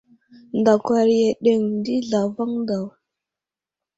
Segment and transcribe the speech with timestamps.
[0.59, 2.85] Ndakwar i aɗeŋw ɗi zlavaŋ daw.